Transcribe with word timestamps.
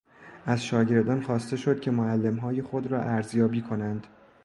از 0.45 0.65
شاگردان 0.65 1.21
خواسته 1.21 1.57
شد 1.57 1.79
که 1.79 1.91
معلمهای 1.91 2.61
خود 2.61 2.87
را 2.87 2.99
ارزیابی 3.01 3.61
کنند. 3.61 4.07